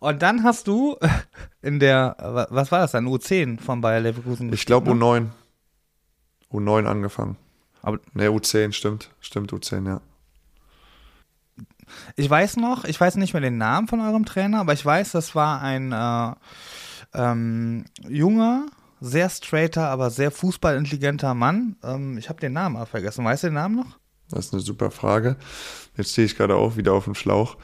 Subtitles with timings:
[0.00, 0.96] Und dann hast du
[1.62, 4.52] in der, was war das dann, U10 von Bayer Leverkusen?
[4.52, 5.04] Ich glaube ne?
[5.04, 5.26] U9.
[6.52, 7.36] U9 angefangen.
[7.82, 9.10] Aber Ne, U10, stimmt.
[9.20, 10.00] Stimmt, U10, ja.
[12.16, 15.12] ich weiß noch, ich weiß nicht mehr den Namen von eurem Trainer, aber ich weiß,
[15.12, 16.34] das war ein äh,
[17.14, 18.66] ähm, junger,
[19.00, 21.76] sehr straighter, aber sehr fußballintelligenter Mann.
[21.82, 23.24] Ähm, ich habe den Namen aber vergessen.
[23.24, 23.98] Weißt du den Namen noch?
[24.30, 25.36] Das ist eine super Frage.
[25.96, 27.56] Jetzt stehe ich gerade auch wieder auf dem Schlauch.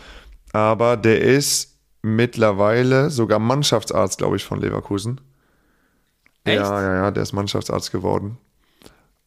[0.53, 1.74] Aber der ist
[2.05, 5.21] mittlerweile sogar Mannschaftsarzt, glaube ich, von Leverkusen.
[6.45, 6.57] Echt?
[6.57, 8.37] Ja, ja, ja, der ist Mannschaftsarzt geworden.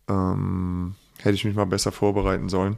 [0.07, 2.77] Ähm, hätte ich mich mal besser vorbereiten sollen.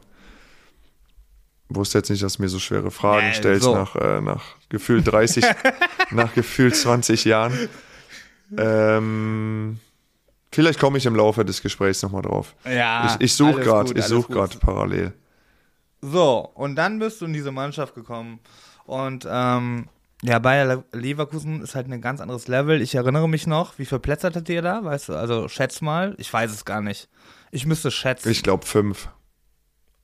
[1.68, 3.74] Wusste jetzt nicht, dass du mir so schwere Fragen Nee, stellst so.
[3.74, 5.44] nach, äh, nach gefühlt 30,
[6.10, 7.56] nach gefühlt 20 Jahren.
[8.56, 9.78] Ähm,
[10.50, 12.56] vielleicht komme ich im Laufe des Gesprächs nochmal drauf.
[12.64, 15.12] Ja, ich ich suche gerade, ich suche gerade parallel.
[16.00, 18.40] So, und dann bist du in diese Mannschaft gekommen.
[18.90, 19.88] Und ähm,
[20.22, 22.82] ja, Bayer Le- Leverkusen ist halt ein ganz anderes Level.
[22.82, 24.82] Ich erinnere mich noch, wie viele Plätze hattet ihr da?
[24.84, 26.14] Weißt du, also schätz mal.
[26.18, 27.08] Ich weiß es gar nicht.
[27.52, 28.28] Ich müsste schätzen.
[28.30, 29.08] Ich glaube fünf.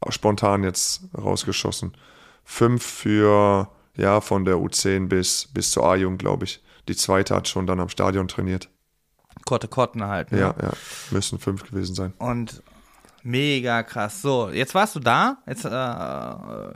[0.08, 1.97] Spontan jetzt rausgeschossen.
[2.44, 6.62] Fünf für, ja, von der U10 bis, bis zur A-Jugend, glaube ich.
[6.88, 8.69] Die zweite hat schon dann am Stadion trainiert.
[9.47, 10.30] Korte Kotten halt.
[10.30, 10.38] Ne?
[10.38, 10.70] Ja, ja.
[11.10, 12.12] Müssen fünf gewesen sein.
[12.19, 12.62] Und
[13.25, 14.22] mega krass.
[14.22, 15.38] So, jetzt warst du da.
[15.47, 16.75] Jetzt äh,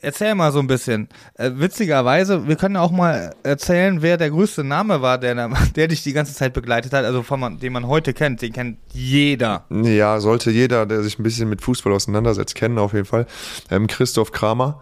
[0.00, 1.08] erzähl mal so ein bisschen.
[1.34, 6.02] Äh, witzigerweise, wir können auch mal erzählen, wer der größte Name war, der, der dich
[6.02, 7.04] die ganze Zeit begleitet hat.
[7.04, 8.42] Also von den man heute kennt.
[8.42, 9.64] Den kennt jeder.
[9.70, 13.26] Ja, sollte jeder, der sich ein bisschen mit Fußball auseinandersetzt, kennen auf jeden Fall.
[13.70, 14.80] Ähm, Christoph Kramer.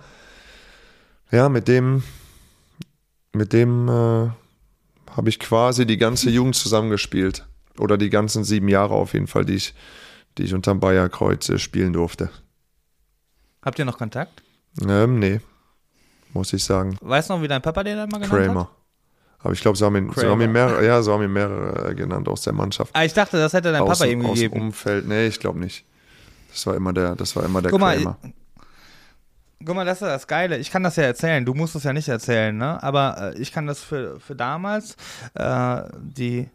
[1.31, 2.03] Ja, mit dem,
[3.33, 4.31] mit dem äh,
[5.17, 7.47] habe ich quasi die ganze Jugend zusammengespielt.
[7.79, 9.75] Oder die ganzen sieben Jahre auf jeden Fall, die ich,
[10.37, 12.31] die ich unterm Bayerkreuz äh, spielen durfte.
[13.63, 14.43] Habt ihr noch Kontakt?
[14.81, 15.41] Ähm, nee,
[16.33, 16.97] muss ich sagen.
[17.01, 18.47] Weißt du noch, wie dein Papa den einmal genannt hat?
[18.47, 18.71] Kramer.
[19.41, 21.91] Aber ich glaube, so haben ihn, so haben ihn mehrere, ja, so haben ihn mehrere
[21.91, 22.91] äh, genannt aus der Mannschaft.
[22.95, 24.67] Ah, ich dachte, das hätte dein aus, Papa ihm aus dem gegeben.
[24.67, 25.07] Umfeld.
[25.09, 25.85] Nee, ich glaube nicht.
[26.51, 28.19] Das war immer der, das war immer der Guck mal, Kramer.
[29.65, 30.59] Guck mal, das ist das Geile.
[30.59, 31.45] Ich kann das ja erzählen.
[31.45, 32.83] Du musst es ja nicht erzählen, ne?
[32.83, 34.97] Aber äh, ich kann das für, für damals.
[35.35, 36.49] Äh, die,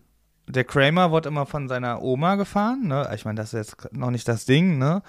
[0.47, 3.09] der Kramer wurde immer von seiner Oma gefahren, ne?
[3.13, 5.03] Ich meine, das ist jetzt noch nicht das Ding, ne?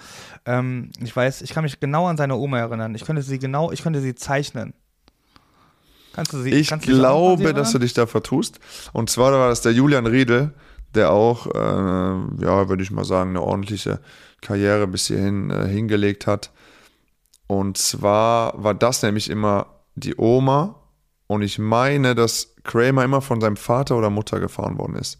[0.45, 2.93] Ähm, ich weiß, ich kann mich genau an seine Oma erinnern.
[2.93, 4.73] Ich könnte sie genau, ich könnte sie zeichnen.
[6.13, 6.49] Kannst du sie?
[6.51, 8.59] Ich kannst du glaube, dass du dich da vertust.
[8.91, 10.53] Und zwar war das der Julian Riedel,
[10.93, 11.49] der auch, äh,
[12.43, 13.99] ja, würde ich mal sagen, eine ordentliche
[14.41, 16.51] Karriere bis hierhin äh, hingelegt hat.
[17.47, 20.75] Und zwar war das nämlich immer die Oma.
[21.27, 25.19] Und ich meine, dass Kramer immer von seinem Vater oder Mutter gefahren worden ist.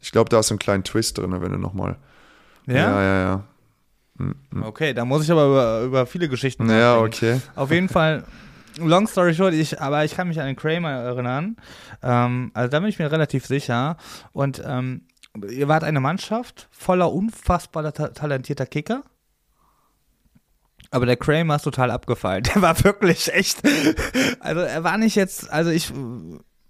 [0.00, 1.96] Ich glaube, da ist so ein kleiner Twist drin, wenn du nochmal.
[2.66, 2.74] Ja?
[2.74, 3.44] ja, ja.
[4.20, 4.62] ja.
[4.62, 7.06] Okay, da muss ich aber über, über viele Geschichten Ja, nachdenken.
[7.06, 7.40] okay.
[7.54, 8.24] Auf jeden Fall,
[8.78, 11.56] long story short, ich, aber ich kann mich an den Kramer erinnern.
[12.02, 13.96] Ähm, also da bin ich mir relativ sicher.
[14.32, 15.06] Und ähm,
[15.48, 19.04] ihr wart eine Mannschaft voller unfassbar ta talentierter Kicker.
[20.90, 22.42] Aber der Kramer ist total abgefallen.
[22.54, 23.60] Der war wirklich echt.
[24.40, 25.92] Also er war nicht jetzt, also ich,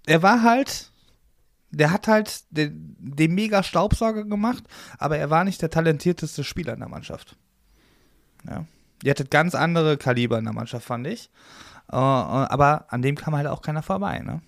[0.05, 0.91] er war halt,
[1.71, 4.63] der hat halt den, den mega Staubsauger gemacht,
[4.97, 7.35] aber er war nicht der talentierteste Spieler in der Mannschaft.
[8.47, 8.65] Ja.
[9.03, 11.29] Ihr hattet ganz andere Kaliber in der Mannschaft, fand ich.
[11.91, 14.41] Äh, aber an dem kam halt auch keiner vorbei, ne?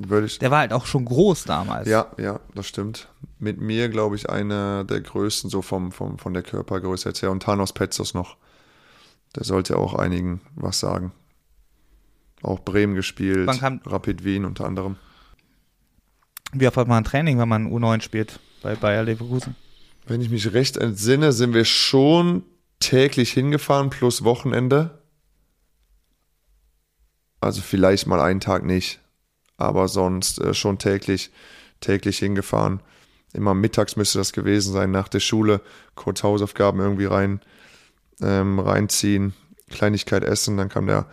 [0.00, 1.88] Würde ich, Der war halt auch schon groß damals.
[1.88, 3.08] Ja, ja, das stimmt.
[3.40, 7.32] Mit mir, glaube ich, einer der größten, so vom, vom, von der Körpergröße jetzt her.
[7.32, 8.36] Und Thanos Petzos noch.
[9.34, 11.10] Der sollte auch einigen was sagen.
[12.42, 14.96] Auch Bremen gespielt, Rapid Wien unter anderem.
[16.52, 19.54] Wie oft hat man ein Training, wenn man U9 spielt bei Bayer Leverkusen?
[20.06, 22.42] Wenn ich mich recht entsinne, sind wir schon
[22.80, 25.02] täglich hingefahren plus Wochenende.
[27.40, 29.00] Also vielleicht mal einen Tag nicht,
[29.56, 31.30] aber sonst äh, schon täglich,
[31.80, 32.80] täglich hingefahren.
[33.34, 35.60] Immer mittags müsste das gewesen sein, nach der Schule,
[35.94, 37.40] kurz Hausaufgaben irgendwie rein,
[38.20, 39.34] ähm, reinziehen,
[39.68, 41.06] Kleinigkeit essen, dann kam der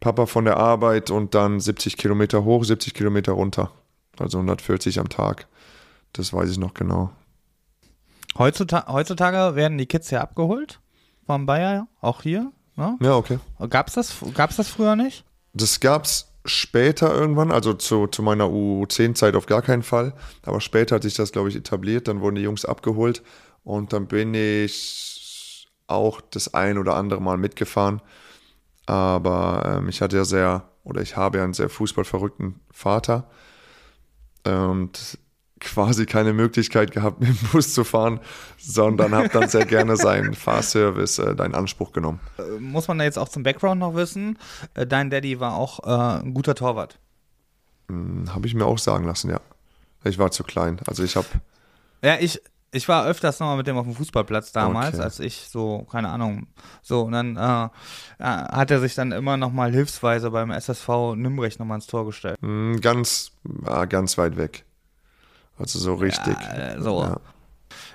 [0.00, 3.72] Papa von der Arbeit und dann 70 Kilometer hoch, 70 Kilometer runter.
[4.20, 5.46] Also 140 am Tag.
[6.12, 7.10] Das weiß ich noch genau.
[8.38, 10.80] Heutzutage, heutzutage werden die Kids ja abgeholt
[11.26, 12.52] vom Bayer, auch hier.
[12.76, 12.96] Ne?
[13.00, 13.38] Ja, okay.
[13.68, 15.24] Gab's das, gab's das früher nicht?
[15.52, 20.14] Das gab's später irgendwann, also zu, zu meiner U10-Zeit auf gar keinen Fall.
[20.42, 22.08] Aber später hat sich das, glaube ich, etabliert.
[22.08, 23.22] Dann wurden die Jungs abgeholt
[23.64, 28.00] und dann bin ich auch das ein oder andere Mal mitgefahren.
[28.86, 33.28] Aber ähm, ich hatte ja sehr, oder ich habe ja einen sehr fußballverrückten Vater.
[34.44, 35.18] Und
[35.60, 38.20] quasi keine Möglichkeit gehabt, mit dem Bus zu fahren,
[38.58, 42.20] sondern habe dann sehr gerne seinen Fahrservice äh, in Anspruch genommen.
[42.38, 44.38] Äh, muss man da jetzt auch zum Background noch wissen,
[44.74, 46.98] äh, dein Daddy war auch äh, ein guter Torwart.
[47.88, 49.40] Hm, habe ich mir auch sagen lassen, ja.
[50.02, 50.80] Ich war zu klein.
[50.86, 51.26] Also ich habe.
[52.02, 52.40] Ja, ich,
[52.72, 55.02] ich war öfters nochmal mit dem auf dem Fußballplatz damals, Okay.
[55.02, 56.46] als ich so, keine Ahnung,
[56.82, 57.68] so, und dann äh, äh,
[58.18, 62.38] hat er sich dann immer nochmal hilfsweise beim SSV Nürnberg nochmal ins Tor gestellt.
[62.40, 63.32] Hm, Ganz,
[63.88, 64.64] ganz weit weg.
[65.58, 66.36] Also so richtig.
[66.40, 67.02] Ja, äh, so.
[67.02, 67.20] Ja.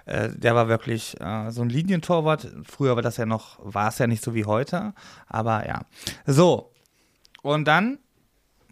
[0.05, 2.47] Äh, der war wirklich äh, so ein Linientorwart.
[2.63, 4.93] Früher war das ja noch, war es ja nicht so wie heute,
[5.27, 5.81] aber ja.
[6.27, 6.71] So.
[7.41, 7.97] Und dann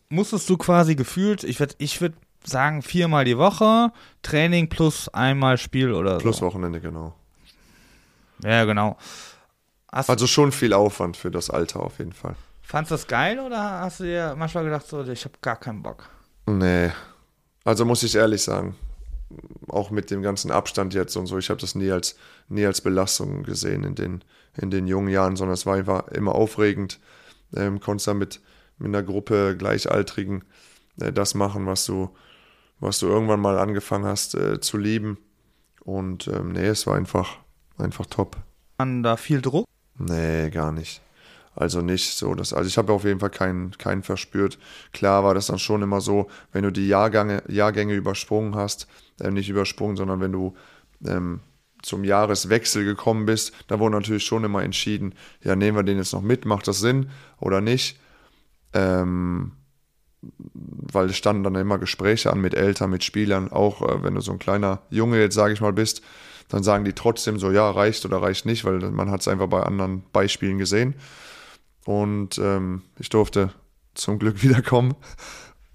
[0.09, 2.13] musstest du quasi gefühlt, ich würde ich würd
[2.45, 3.91] sagen, viermal die Woche
[4.21, 6.45] Training plus einmal Spiel oder Plus so.
[6.45, 7.13] Wochenende, genau.
[8.43, 8.97] Ja, genau.
[9.91, 12.35] Hast, Also schon viel Aufwand für das Alter auf jeden Fall.
[12.61, 15.83] Fandst du das geil oder hast du dir manchmal gedacht, so, ich habe gar keinen
[15.83, 16.09] Bock?
[16.47, 16.91] Nee.
[17.63, 18.75] Also muss ich ehrlich sagen,
[19.67, 22.15] auch mit dem ganzen Abstand jetzt und so, ich habe das nie als,
[22.49, 24.23] nie als Belastung gesehen in den,
[24.57, 26.99] in den jungen Jahren, sondern es war einfach immer aufregend.
[27.55, 28.41] Ähm, konntest dann mit,
[28.79, 30.43] mit einer Gruppe Gleichaltrigen
[30.99, 32.09] äh, das machen, was du,
[32.83, 35.17] was du irgendwann mal angefangen hast äh, zu lieben.
[35.83, 37.37] Und ähm, nee, es war einfach,
[37.77, 38.37] einfach top.
[38.77, 39.65] Man da viel Druck?
[39.97, 41.01] Nee, gar nicht.
[41.55, 44.57] Also nicht so, dass, also ich habe auf jeden Fall keinen, keinen verspürt.
[44.91, 48.87] Klar war das dann schon immer so, wenn du die Jahrgänge, Jahrgänge übersprungen hast,
[49.19, 50.55] äh, nicht übersprungen, sondern wenn du
[51.05, 51.41] ähm,
[51.83, 55.13] zum Jahreswechsel gekommen bist, da wurde natürlich schon immer entschieden,
[55.43, 57.09] ja, nehmen wir den jetzt noch mit, macht das Sinn
[57.39, 57.99] oder nicht?
[58.73, 59.51] Ähm,
[60.53, 64.21] weil es standen dann immer Gespräche an mit Eltern, mit Spielern, auch äh, wenn du
[64.21, 66.01] so ein kleiner Junge jetzt, sage ich mal, bist,
[66.49, 69.47] dann sagen die trotzdem so, ja, reicht oder reicht nicht, weil man hat es einfach
[69.47, 70.95] bei anderen Beispielen gesehen.
[71.85, 73.53] Und ähm, ich durfte
[73.93, 74.95] zum Glück wiederkommen.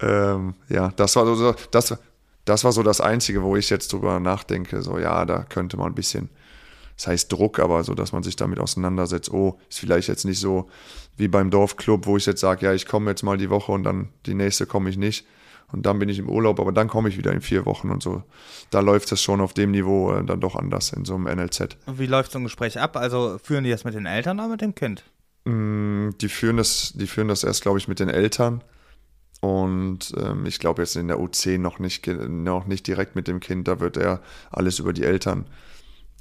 [0.01, 1.97] Ähm, ja, das war so, das,
[2.45, 4.81] das war so das Einzige, wo ich jetzt drüber nachdenke.
[4.81, 6.29] So, ja, da könnte man ein bisschen,
[6.99, 9.31] das heißt Druck, aber so, dass man sich damit auseinandersetzt.
[9.31, 10.69] Oh, ist vielleicht jetzt nicht so
[11.15, 13.85] wie beim Dorfclub, wo ich jetzt sage, ja, ich komme jetzt mal die Woche und
[13.85, 15.25] dann die nächste komme ich nicht.
[15.71, 18.03] Und dann bin ich im Urlaub, aber dann komme ich wieder in vier Wochen und
[18.03, 18.23] so.
[18.69, 21.77] Da läuft es schon auf dem Niveau äh, dann doch anders in so einem NLZ.
[21.87, 22.97] Wie läuft so ein Gespräch ab?
[22.97, 25.05] Also führen die das mit den Eltern oder mit dem Kind?
[25.45, 28.61] Mm, Die führen das, die führen das erst, glaube ich, mit den Eltern.
[29.39, 33.39] Und ähm, ich glaube jetzt in der U10 noch nicht, noch nicht direkt mit dem
[33.39, 33.69] Kind.
[33.69, 34.21] Da wird er
[34.51, 35.45] alles über die Eltern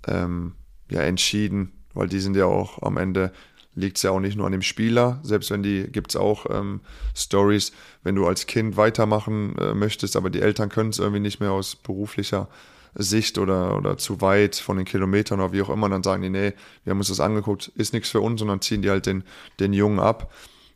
[0.07, 0.53] ähm,
[0.91, 3.33] ja entschieden, weil die sind ja auch am Ende
[3.75, 6.47] liegt es ja auch nicht nur an dem Spieler, selbst wenn die gibt es auch
[6.51, 6.81] ähm,
[7.15, 11.39] Stories, wenn du als Kind weitermachen äh, möchtest, aber die Eltern können es irgendwie nicht
[11.39, 12.49] mehr aus beruflicher
[12.95, 16.31] Sicht oder, oder zu weit von den Kilometern oder wie auch immer, dann sagen die,
[16.31, 19.07] nee, wir haben uns das angeguckt, ist nichts für uns und dann ziehen die halt
[19.07, 19.23] den,
[19.61, 20.33] den Jungen ab.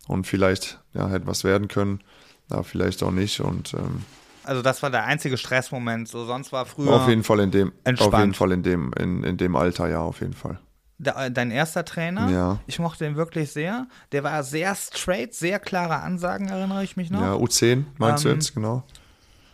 [0.08, 2.00] Und vielleicht ja, hätte was werden können,
[2.48, 3.40] aber vielleicht auch nicht.
[3.40, 4.04] Und ähm,
[4.44, 6.08] Also das war der einzige Stressmoment.
[6.08, 8.14] So sonst war früher auf jeden Fall in dem, Entspannt.
[8.14, 10.58] auf jeden Fall in dem, in, in dem Alter, ja, auf jeden Fall.
[10.98, 12.28] de, dein erster Trainer.
[12.30, 12.58] Ja.
[12.66, 13.86] Ich mochte ihn wirklich sehr.
[14.12, 17.20] Der war sehr straight, sehr klare Ansagen, erinnere ich mich noch.
[17.20, 18.84] Ja, U10 meinst du Ähm, jetzt, genau.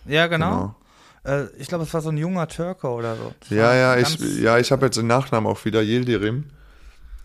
[0.06, 0.74] Ja, genau.
[1.24, 3.34] Äh, ich glaube, es war so ein junger Türke oder so.
[3.40, 6.44] Das Ja, ja, ich, ja, ich habe jetzt den Nachnamen auch wieder, Yildirim.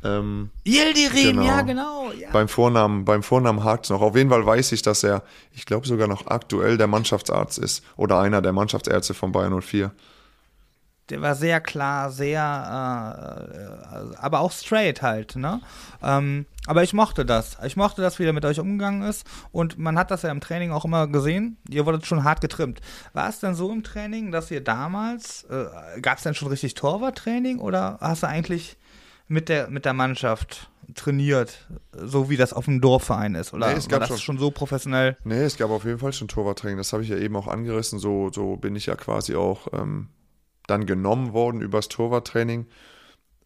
[0.04, 1.44] Ähm, Yildirim, Genau.
[1.46, 2.12] ja, genau.
[2.20, 2.30] Ja.
[2.32, 4.02] beim Vornamen, beim Vornamen hakt noch.
[4.02, 5.24] Auf jeden Fall weiß ich, dass er,
[5.54, 9.92] ich glaube sogar noch aktuell der Mannschaftsarzt ist oder einer der Mannschaftsärzte von Bayern 04.
[11.10, 15.60] Der war sehr klar, sehr, äh, äh, aber auch straight halt, ne?
[16.02, 17.58] Ähm, aber ich mochte das.
[17.66, 19.28] Ich mochte das, wie er mit euch umgegangen ist.
[19.52, 21.58] Und man hat das ja im Training auch immer gesehen.
[21.70, 22.80] Ihr wurdet schon hart getrimmt.
[23.12, 26.74] War es denn so im Training, dass ihr damals, äh, gab es denn schon richtig
[26.76, 28.78] Torwarttraining oder hast du eigentlich
[29.28, 33.54] mit der, mit der Mannschaft trainiert, so wie das auf dem Dorfverein ist?
[33.54, 35.18] Oder Nee, es war gab das schon- schon so professionell?
[35.24, 36.78] Nee, es gab auf jeden Fall schon Torwarttraining.
[36.78, 38.00] Das habe ich ja eben auch angerissen.
[38.00, 40.10] So, so bin ich ja quasi auch ähm,
[40.68, 42.68] dann genommen worden übers Torwarttraining,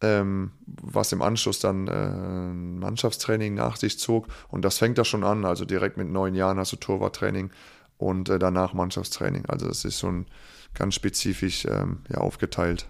[0.02, 4.26] ähm, was im Anschluss dann äh, ein Mannschaftstraining nach sich zog.
[4.48, 5.44] Und das fängt da schon an.
[5.44, 7.50] Also direkt mit neun Jahren hast du Torwarttraining
[7.98, 9.46] und äh, danach Mannschaftstraining.
[9.46, 10.26] Also das ist schon
[10.74, 12.88] ganz spezifisch ähm, ja, aufgeteilt.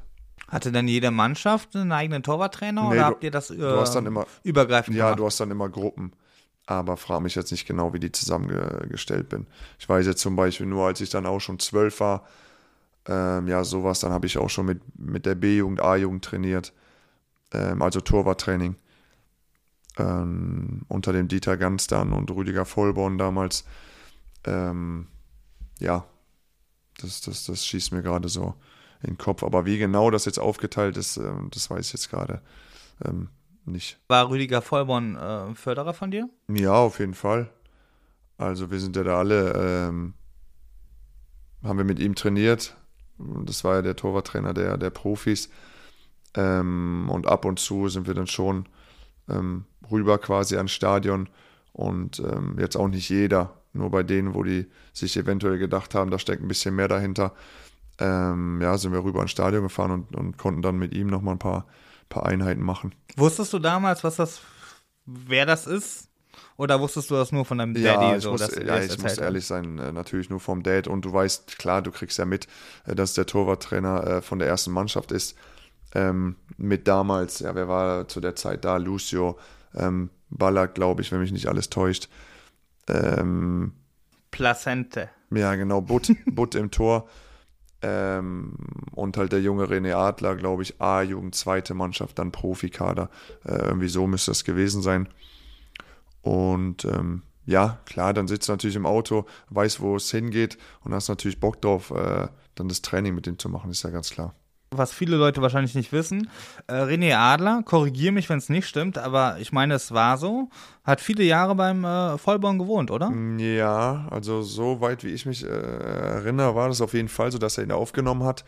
[0.51, 3.65] Hatte denn jede Mannschaft einen eigenen Torwarttrainer Nee, oder du- habt ihr das äh, Du
[3.81, 5.19] hast dann immer, übergreifend Ja, gemacht?
[5.21, 6.13] du hast dann immer Gruppen.
[6.67, 9.47] Aber frage mich jetzt nicht genau, wie die zusammengestellt bin.
[9.79, 12.27] Ich weiß jetzt zum Beispiel nur, als ich dann auch schon zwölf war,
[13.07, 16.73] ähm, ja, sowas, dann habe ich auch schon mit, mit der B-Jugend, A-Jugend trainiert.
[17.53, 18.77] Ähm, also Torwarttraining.
[19.99, 23.65] Ähm, unter dem Dieter Ganz dann und Rüdiger Vollborn damals.
[24.45, 25.09] Ähm,
[25.81, 26.07] ja,
[27.01, 28.55] das, das, das schießt mir gerade so
[29.03, 29.43] in den Kopf.
[29.43, 32.41] Aber wie genau das jetzt aufgeteilt ist, ähm, das weiß ich jetzt gerade
[33.05, 33.29] ähm,
[33.65, 33.99] nicht.
[34.09, 36.29] War Rüdiger Vollborn äh, Förderer von dir?
[36.49, 37.51] Ja, auf jeden Fall.
[38.37, 40.15] Also wir sind ja da alle, ähm,
[41.63, 42.77] haben wir mit ihm trainiert,
[43.19, 45.51] Das war ja der Torwarttrainer der, der Profis.
[46.35, 48.69] Ähm, und ab und zu sind wir dann schon
[49.29, 51.29] ähm, rüber quasi ans Stadion.
[51.73, 56.11] Und ähm, jetzt auch nicht jeder, nur bei denen, wo die sich eventuell gedacht haben,
[56.11, 57.35] da steckt ein bisschen mehr dahinter.
[57.99, 61.35] Ähm, ja, sind wir rüber ans Stadion gefahren und, und konnten dann mit ihm nochmal
[61.35, 61.67] ein paar,
[62.09, 62.95] paar Einheiten machen.
[63.17, 64.41] Wusstest du damals, was das,
[65.05, 66.09] wer das ist?
[66.57, 68.19] Oder wusstest du das nur von deinem Ja, Daddy?
[68.19, 70.87] ich so, muss, ja, ich muss ehrlich sein, äh, natürlich nur vom Dad.
[70.87, 72.47] Und du weißt, klar, du kriegst ja mit,
[72.87, 75.37] äh, dass der Torwarttrainer äh, von der ersten Mannschaft ist.
[75.95, 78.77] Ähm, mit damals, ja, wer war zu der Zeit da?
[78.77, 79.39] Lucio,
[79.75, 82.09] ähm, Ballack, glaube ich, wenn mich nicht alles täuscht.
[82.89, 83.73] Ähm,
[84.31, 85.09] Plazente.
[85.31, 87.09] ja, genau, Butt, Butt im Tor.
[87.81, 88.55] Ähm,
[88.93, 93.11] und halt der junge René Adler, glaube ich, A-Jugend, zweite Mannschaft, dann Profikader.
[93.45, 95.09] Äh, irgendwie so müsste das gewesen sein.
[96.23, 100.93] Und ähm, ja, klar, dann sitzt du natürlich im Auto, weiß, wo es hingeht und
[100.93, 104.11] hast natürlich Bock drauf, äh, dann das Training mit ihm zu machen, ist ja ganz
[104.11, 104.35] klar.
[104.71, 106.29] Was viele Leute wahrscheinlich nicht wissen,
[106.67, 110.51] äh, René Adler, korrigiere mich, wenn es nicht stimmt, aber ich meine, es war so,
[110.85, 113.11] hat viele Jahre beim äh, Vollborn gewohnt, oder?
[113.39, 117.39] Ja, also so weit wie ich mich äh, erinnere, war das auf jeden Fall so,
[117.39, 118.45] dass er ihn aufgenommen hat.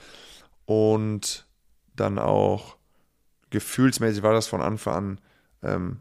[0.67, 1.47] Und
[1.97, 2.77] dann auch
[3.49, 5.21] gefühlsmäßig war das von Anfang an
[5.63, 5.99] ähm,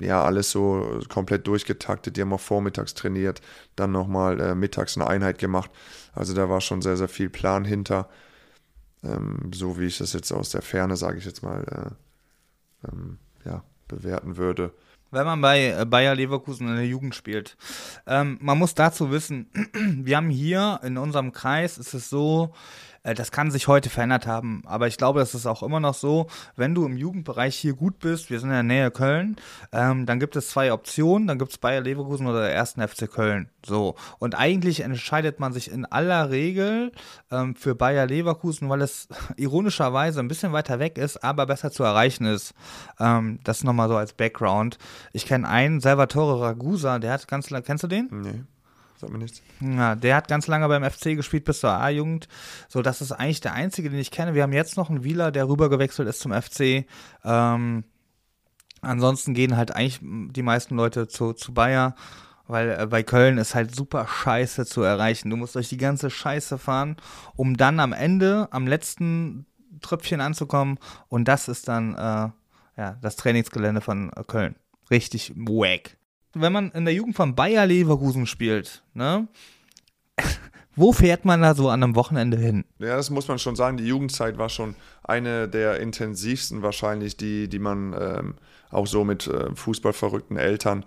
[0.00, 2.16] ja alles so komplett durchgetaktet.
[2.16, 3.40] Die haben auch vormittags trainiert,
[3.76, 5.70] dann nochmal äh, mittags eine Einheit gemacht.
[6.14, 8.08] Also da war schon sehr, sehr viel Plan hinter.
[9.04, 11.64] Ähm, so wie ich das jetzt aus der Ferne, sage ich jetzt mal,
[12.84, 14.72] äh, ähm, ja, bewerten würde.
[15.10, 17.56] Wenn man bei äh, Bayer Leverkusen in der Jugend spielt.
[18.06, 22.54] Ähm, man muss dazu wissen, wir haben hier in unserem Kreis, ist es so,
[23.02, 26.28] das kann sich heute verändert haben, aber ich glaube, das ist auch immer noch so,
[26.54, 29.36] wenn du im Jugendbereich hier gut bist, wir sind in der Nähe Köln,
[29.72, 33.10] ähm, dann gibt es zwei Optionen, dann gibt es Bayer Leverkusen oder der ersten FC
[33.10, 33.48] Köln.
[33.66, 33.96] So.
[34.18, 36.92] Und eigentlich entscheidet man sich in aller Regel
[37.30, 41.82] ähm, für Bayer Leverkusen, weil es ironischerweise ein bisschen weiter weg ist, aber besser zu
[41.82, 42.54] erreichen ist.
[43.00, 44.78] Ähm, das nochmal so als Background.
[45.12, 48.08] Ich kenne einen, Salvatore Ragusa, der hat ganz lange, kennst du den?
[48.10, 48.44] Nee,
[49.02, 49.42] sagt mir nichts.
[49.60, 52.28] Ja, der hat ganz lange beim FC gespielt bis zur A-Jugend.
[52.68, 54.34] So, das ist eigentlich der einzige, den ich kenne.
[54.34, 56.86] Wir haben jetzt noch einen Wieler, der rübergewechselt ist zum FC.
[57.24, 57.84] Ähm,
[58.80, 61.94] ansonsten gehen halt eigentlich die meisten Leute zu, zu Bayer,
[62.46, 65.30] weil äh, bei Köln ist halt super scheiße zu erreichen.
[65.30, 66.96] Du musst durch die ganze Scheiße fahren,
[67.36, 69.46] um dann am Ende, am letzten
[69.80, 70.78] Tröpfchen anzukommen.
[71.08, 72.30] Und das ist dann äh,
[72.80, 74.54] ja, das Trainingsgelände von äh, Köln.
[74.90, 75.96] Richtig wack.
[76.34, 79.28] Wenn man in der Jugend von Bayer Leverkusen spielt, ne?
[80.74, 82.64] Wo fährt man da so an einem Wochenende hin?
[82.78, 83.76] Ja, das muss man schon sagen.
[83.76, 88.34] Die Jugendzeit war schon eine der intensivsten wahrscheinlich, die, die man ähm,
[88.70, 90.86] auch so mit äh, fußballverrückten Eltern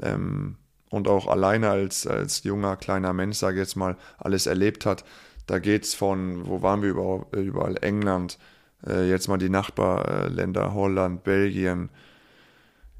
[0.00, 0.56] ähm,
[0.90, 5.04] und auch alleine als, als junger, kleiner Mensch, sage ich jetzt mal, alles erlebt hat.
[5.46, 8.38] Da geht es von, wo waren wir überall, überall England,
[8.86, 11.90] äh, jetzt mal die Nachbarländer, Holland, Belgien,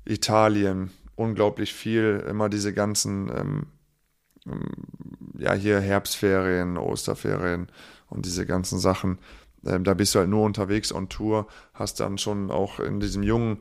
[0.05, 3.67] Italien, unglaublich viel, immer diese ganzen ähm,
[5.39, 7.69] ja, hier Herbstferien, Osterferien
[8.09, 9.19] und diese ganzen Sachen.
[9.65, 13.23] Ähm, da bist du halt nur unterwegs on Tour, hast dann schon auch in diesen
[13.23, 13.59] jungen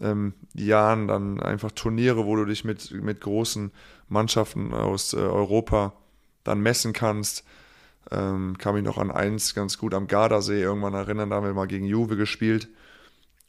[0.00, 3.72] ähm, Jahren dann einfach Turniere, wo du dich mit, mit großen
[4.08, 5.94] Mannschaften aus äh, Europa
[6.44, 7.44] dann messen kannst.
[8.10, 11.54] Ähm, kann mich noch an eins ganz gut am Gardasee irgendwann erinnern, da haben wir
[11.54, 12.68] mal gegen Juve gespielt.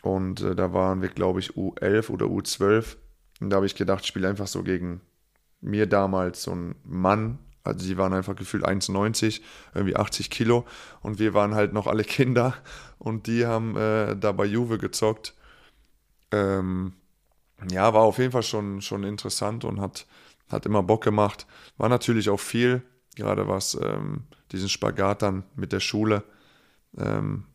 [0.04, 2.96] Und äh, da waren wir, glaube ich, U11 oder U12.
[3.40, 5.02] Und da habe ich gedacht, ich spiele einfach so gegen
[5.62, 9.42] mir damals so ein Mann, also die waren einfach gefühlt 1,90,
[9.74, 10.66] irgendwie 80 Kilo
[11.02, 12.56] und wir waren halt noch alle Kinder
[12.98, 15.36] und die haben äh, da bei Juve gezockt.
[16.32, 16.94] Ähm,
[17.70, 20.06] ja, war auf jeden Fall schon, schon interessant und hat,
[20.50, 21.48] hat immer Bock gemacht.
[21.78, 22.84] War natürlich auch viel,
[23.16, 26.24] gerade was ähm, diesen Spagat dann mit der Schule.
[26.98, 27.46] Ähm,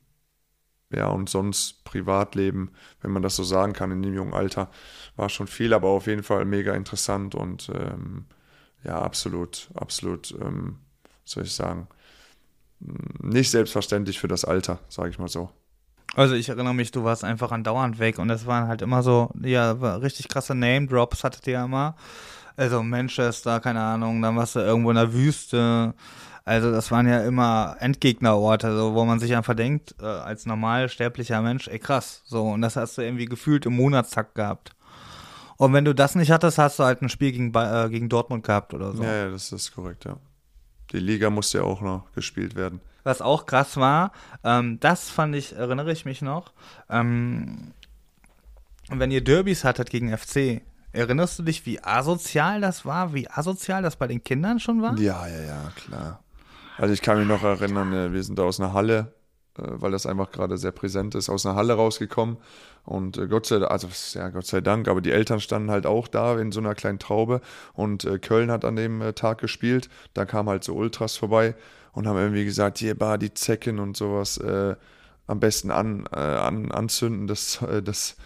[0.95, 2.71] ja, und sonst Privatleben,
[3.01, 4.71] wenn man das so sagen kann, in dem jungen Alter,
[5.17, 8.27] war schon viel, aber auf jeden Fall mega interessant und ähm,
[8.85, 10.79] ja, absolut, absolut, ähm,
[11.25, 11.89] soll ich sagen,
[13.21, 15.51] nicht selbstverständlich für das Alter, sage ich mal so.
[16.15, 19.31] Also ich erinnere mich, du warst einfach andauernd weg und es waren halt immer so,
[19.41, 21.97] ja, richtig krasse Name-Drops hattet ihr immer.
[22.57, 25.95] Also Manchester, keine Ahnung, dann warst du irgendwo in der Wüste.
[26.45, 30.89] Also das waren ja immer Endgegnerorte, so, wo man sich einfach denkt, äh, als normal
[30.89, 34.75] sterblicher Mensch, ey krass, so und das hast du irgendwie gefühlt im Monatstakt gehabt.
[35.57, 38.45] Und wenn du das nicht hattest, hast du halt ein Spiel gegen, äh, gegen Dortmund
[38.45, 39.05] gehabt oder so.
[39.05, 40.17] Ja, ja, das ist korrekt, ja.
[40.91, 42.81] Die Liga musste ja auch noch gespielt werden.
[43.05, 46.53] Was auch krass war, ähm, das fand ich, erinnere ich mich noch,
[46.91, 47.73] ähm,
[48.89, 53.83] wenn ihr Derbys hattet gegen FC, erinnerst du dich, wie asozial das war, wie asozial
[53.83, 54.99] das bei den Kindern schon war?
[54.99, 56.22] Ja, ja, ja, klar.
[56.79, 59.12] Also ich kann mich noch erinnern, äh, wir sind da aus einer Halle,
[59.59, 62.38] äh, weil das einfach gerade sehr präsent ist, aus einer Halle rausgekommen.
[62.85, 63.88] Und äh, Gott sei Dank, also
[64.19, 66.99] ja, Gott sei Dank, aber die Eltern standen halt auch da in so einer kleinen
[66.99, 67.41] Traube
[67.75, 69.88] und Köln hat an dem Tag gespielt.
[70.14, 71.55] Da kamen halt so Ultras vorbei
[71.93, 74.75] und haben irgendwie gesagt, hier, bar die Zecken und sowas äh,
[75.26, 78.17] am besten an, äh, an, anzünden, das, äh, das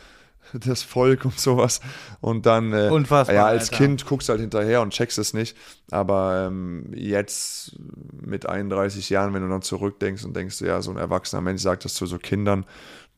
[0.53, 1.81] das Volk und sowas.
[2.21, 3.85] Und dann, äh, Unfassbar, ja, als Alter.
[3.85, 5.57] Kind guckst du halt hinterher und checkst es nicht.
[5.91, 7.76] Aber ähm, jetzt
[8.12, 11.85] mit 31 Jahren, wenn du dann zurückdenkst und denkst, ja, so ein erwachsener Mensch sagt
[11.85, 12.65] das zu so Kindern,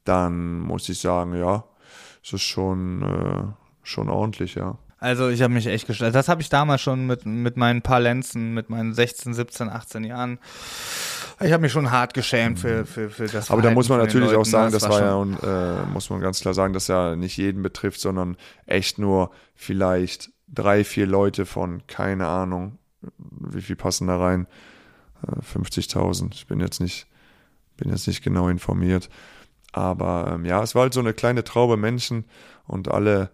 [0.04, 1.64] dann muss ich sagen, ja,
[2.23, 3.42] es ist schon, äh,
[3.82, 4.78] schon ordentlich, ja.
[5.00, 6.14] Also ich habe mich echt gestellt.
[6.14, 10.04] Das habe ich damals schon mit, mit meinen paar Lenzen, mit meinen 16, 17, 18
[10.04, 10.38] Jahren
[11.40, 13.50] ich habe mich schon hart geschämt für, für, für das.
[13.50, 16.21] Aber da muss man natürlich auch sagen, das, das war, ja, und, äh, muss man
[16.21, 21.47] ganz klar sagen, dass ja nicht jeden betrifft, sondern echt nur vielleicht drei, vier Leute
[21.47, 22.78] von, keine Ahnung,
[23.18, 24.47] wie viel passen da rein?
[25.26, 26.25] 50.000.
[26.25, 27.07] Äh, ich bin jetzt nicht,
[27.76, 29.09] bin jetzt nicht genau informiert.
[29.73, 32.25] Aber ähm, ja, es war halt so eine kleine Traube Menschen
[32.66, 33.30] und alle,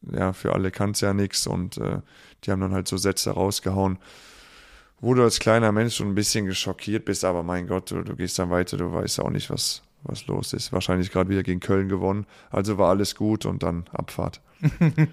[0.00, 2.00] ja, für alle kann es ja nichts und äh,
[2.42, 3.98] die haben dann halt so Sätze rausgehauen
[5.04, 8.16] wo du als kleiner Mensch schon ein bisschen geschockiert bist, aber mein Gott, du, du
[8.16, 10.72] gehst dann weiter, du weißt auch nicht, was, was los ist.
[10.72, 14.40] Wahrscheinlich gerade wieder gegen Köln gewonnen, also war alles gut und dann Abfahrt.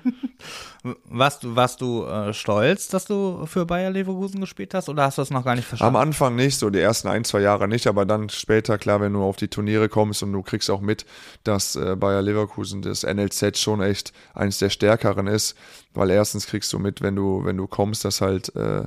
[1.09, 5.17] warst du, warst du äh, stolz, dass du für Bayer Leverkusen gespielt hast oder hast
[5.17, 5.95] du das noch gar nicht verstanden?
[5.95, 9.13] Am Anfang nicht, so die ersten ein, zwei Jahre nicht, aber dann später, klar, wenn
[9.13, 11.05] du auf die Turniere kommst und du kriegst auch mit,
[11.43, 15.55] dass äh, Bayer Leverkusen das NLZ schon echt eins der stärkeren ist,
[15.93, 18.85] weil erstens kriegst du mit, wenn du, wenn du kommst, dass halt äh,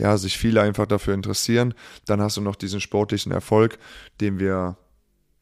[0.00, 1.74] ja, sich viele einfach dafür interessieren.
[2.06, 3.78] Dann hast du noch diesen sportlichen Erfolg,
[4.20, 4.76] den wir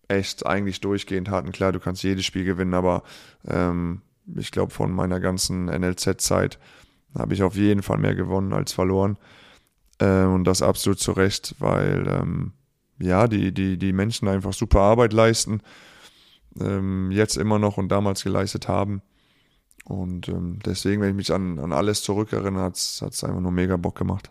[0.08, 1.52] echt eigentlich durchgehend hatten.
[1.52, 3.02] Klar, du kannst jedes Spiel gewinnen, aber
[3.46, 4.02] ähm,
[4.36, 6.58] ich glaube, von meiner ganzen NLZ-Zeit
[7.16, 9.18] habe ich auf jeden Fall mehr gewonnen als verloren.
[9.98, 12.52] Äh, und das absolut zu Recht, weil ähm,
[12.98, 15.60] ja, die, die, die Menschen einfach super Arbeit leisten,
[16.60, 19.02] ähm, jetzt immer noch und damals geleistet haben.
[19.84, 23.76] Und ähm, deswegen, wenn ich mich an, an alles zurückerinnere, hat es einfach nur mega
[23.76, 24.26] Bock gemacht.